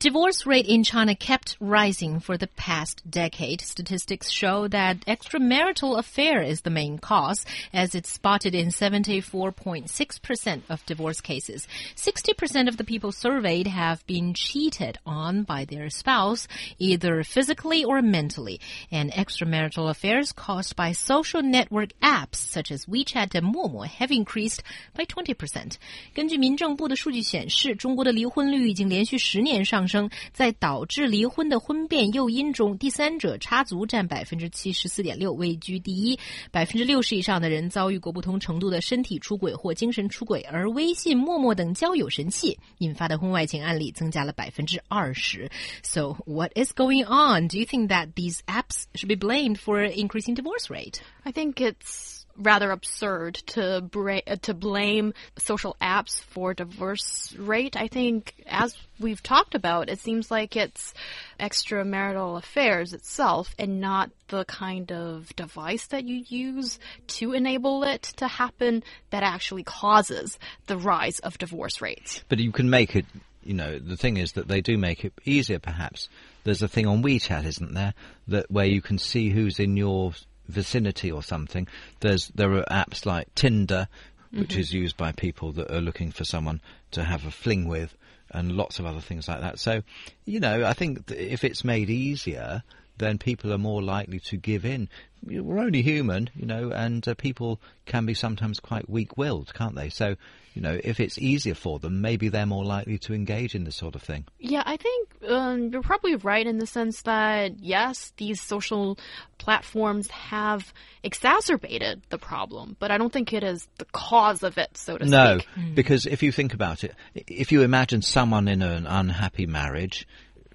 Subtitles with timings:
[0.00, 3.62] Divorce rate in China kept rising for the past decade.
[3.62, 10.84] Statistics show that extramarital affair is the main cause, as it's spotted in 74.6% of
[10.84, 11.66] divorce cases.
[11.96, 16.46] 60% of the people surveyed have been cheated on by their spouse,
[16.78, 18.60] either physically or mentally.
[18.92, 24.62] And extramarital affairs caused by social network apps such as WeChat and Momo have increased
[24.94, 25.78] by 20%.
[26.14, 29.89] 根据民政部的数据显示，中国的离婚率已经连续十年上升。
[29.91, 36.17] 生，在导致离婚的婚变诱因中，第三者插足占百分之七十四点六，位居第一。
[36.51, 45.49] 百分之六十以上的人遭遇过不同程度的身体出轨或精神出轨，而微信、陌陌等交友神器引发的婚外情案例增加了百分之二十。
[45.83, 47.49] So what is going on?
[47.49, 51.01] Do you think that these apps should be blamed for increasing divorce rate?
[51.23, 57.75] I think it's rather absurd to uh, to blame social apps for divorce rate.
[57.75, 60.93] I think, as we've talked about, it seems like it's
[61.39, 68.03] extramarital affairs itself and not the kind of device that you use to enable it
[68.17, 72.23] to happen that actually causes the rise of divorce rates.
[72.29, 73.05] But you can make it.
[73.43, 76.09] You know, the thing is that they do make it easier, perhaps.
[76.43, 77.95] There's a thing on WeChat, isn't there,
[78.27, 80.13] that where you can see who's in your
[80.51, 81.67] vicinity or something.
[81.99, 83.87] There's there are apps like Tinder,
[84.31, 84.59] which mm -hmm.
[84.59, 86.61] is used by people that are looking for someone
[86.91, 87.95] to have a fling with,
[88.31, 89.59] and lots of other things like that.
[89.59, 89.83] So,
[90.25, 92.63] you know, I think if it's made easier,
[93.01, 94.87] then people are more likely to give in.
[95.23, 99.89] We're only human, you know, and uh, people can be sometimes quite weak-willed, can't they?
[99.89, 100.15] So,
[100.55, 103.75] you know, if it's easier for them, maybe they're more likely to engage in this
[103.75, 104.25] sort of thing.
[104.39, 108.97] Yeah, I think um, you're probably right in the sense that, yes, these social
[109.37, 110.73] platforms have
[111.03, 115.05] exacerbated the problem, but I don't think it is the cause of it, so to
[115.05, 115.47] no, speak.
[115.55, 120.07] No, because if you think about it, if you imagine someone in an unhappy marriage,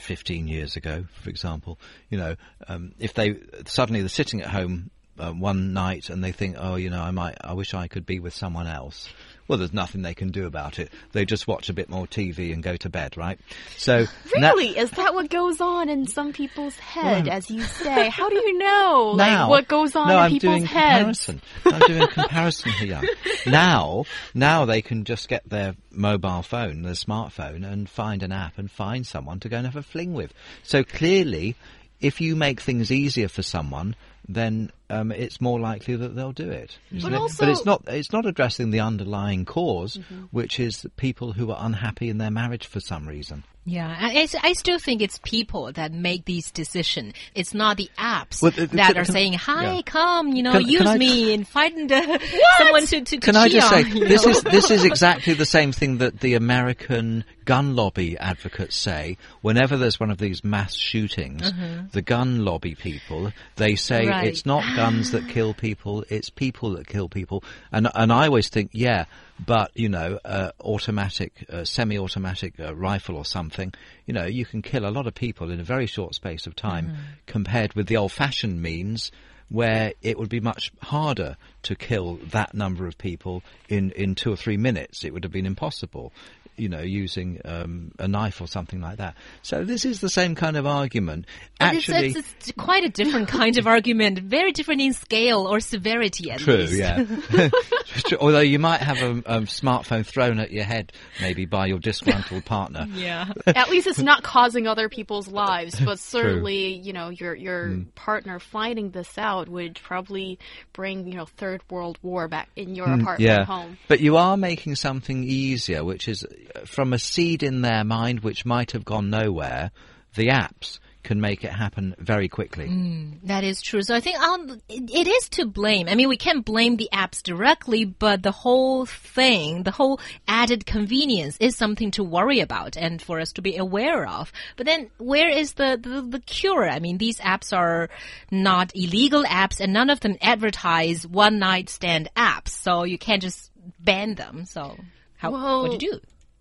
[0.00, 1.78] 15 years ago, for example,
[2.08, 2.36] you know,
[2.68, 4.90] um, if they suddenly they're sitting at home
[5.20, 8.06] uh, one night and they think, oh, you know, I might, I wish I could
[8.06, 9.08] be with someone else.
[9.48, 10.92] Well, there's nothing they can do about it.
[11.10, 13.36] They just watch a bit more TV and go to bed, right?
[13.76, 18.10] So really, is that what goes on in some people's head, well, as you say?
[18.10, 21.24] How do you know, now, like what goes on no, in I'm people's doing heads?
[21.24, 21.42] Comparison.
[21.66, 23.00] I'm doing a comparison here.
[23.46, 24.04] Now,
[24.34, 28.70] now they can just get their mobile phone, their smartphone, and find an app and
[28.70, 30.34] find someone to go and have a fling with.
[30.62, 31.56] So clearly,
[32.00, 33.96] if you make things easier for someone,
[34.28, 36.78] then um, it's more likely that they'll do it.
[36.90, 37.18] But, it?
[37.18, 37.82] also, but it's not.
[37.86, 40.28] It's not addressing the underlying because mm -hmm.
[40.30, 43.44] which is people who are unhappy in their marriage for some reason.
[43.66, 47.12] Yeah, I, I still think it's people that make these decisions.
[47.34, 49.82] It's not the apps well, that are saying, "Hi, yeah.
[49.82, 52.18] come, you know, can, use can me and find uh,
[52.58, 54.32] someone to to." to can I just on, say this know?
[54.32, 59.76] is this is exactly the same thing that the American gun lobby advocates say whenever
[59.76, 61.52] there's one of these mass shootings.
[61.52, 61.90] Mm -hmm.
[61.92, 64.26] The gun lobby people they say right.
[64.26, 68.48] it's not guns that kill people, it's people that kill people, and and I always
[68.48, 69.06] think, yeah
[69.44, 73.72] but you know, uh, automatic, uh, semi-automatic uh, rifle or something,
[74.06, 76.54] you know, you can kill a lot of people in a very short space of
[76.54, 76.96] time, mm.
[77.26, 79.10] compared with the old-fashioned means
[79.48, 84.32] where it would be much harder to kill that number of people in, in two
[84.32, 85.04] or three minutes.
[85.04, 86.12] It would have been impossible
[86.60, 89.14] you know, using um, a knife or something like that.
[89.40, 91.24] So this is the same kind of argument.
[91.58, 95.60] Actually, it's, it's, it's, quite a different kind of argument, very different in scale or
[95.60, 96.30] severity.
[96.30, 96.74] At true, least.
[96.74, 97.04] yeah.
[98.20, 102.44] Although you might have a, a, smartphone thrown at your head, maybe by your disgruntled
[102.44, 102.86] partner.
[102.94, 103.32] yeah.
[103.46, 107.94] At least it's not causing other people's lives, but certainly, you know, your your mm.
[107.94, 110.38] partner finding this out would probably
[110.74, 113.44] bring you know third world war back in your mm, apartment yeah.
[113.44, 113.78] home.
[113.88, 116.26] But you are making something easier, which is
[116.64, 119.70] from a seed in their mind which might have gone nowhere,
[120.14, 122.68] the apps can make it happen very quickly.
[122.68, 123.82] Mm, that is true.
[123.82, 125.88] So I think um, it, it is to blame.
[125.88, 130.66] I mean, we can't blame the apps directly, but the whole thing, the whole added
[130.66, 134.32] convenience is something to worry about and for us to be aware of.
[134.56, 136.68] But then where is the, the, the cure?
[136.68, 137.88] I mean, these apps are
[138.30, 142.48] not illegal apps and none of them advertise one night stand apps.
[142.48, 144.44] So you can't just ban them.
[144.44, 144.76] So
[145.16, 146.00] how, well, what do you do?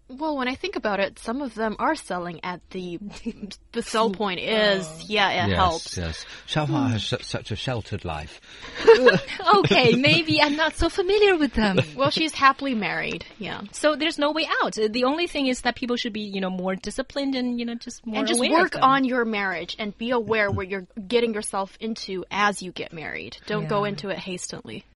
[0.09, 3.00] Well, when I think about it, some of them are selling at the
[3.73, 5.03] the sell point is oh.
[5.07, 5.97] yeah it yes, helps.
[5.97, 6.25] yes.
[6.47, 8.41] Xiaohua has su- such a sheltered life.
[9.56, 11.79] okay, maybe I'm not so familiar with them.
[12.00, 13.25] Well, she's happily married.
[13.39, 13.61] Yeah.
[13.71, 14.73] So there's no way out.
[14.73, 17.75] The only thing is that people should be, you know, more disciplined and you know
[17.75, 18.83] just more and just aware of work them.
[18.83, 23.38] on your marriage and be aware where you're getting yourself into as you get married.
[23.47, 24.85] Don't go into it hastily.